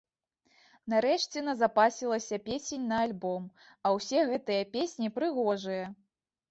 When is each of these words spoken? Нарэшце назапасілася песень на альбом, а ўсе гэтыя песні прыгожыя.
Нарэшце 0.93 1.43
назапасілася 1.49 2.41
песень 2.49 2.89
на 2.93 2.97
альбом, 3.09 3.47
а 3.87 3.93
ўсе 3.99 4.19
гэтыя 4.33 4.63
песні 4.77 5.07
прыгожыя. 5.21 5.85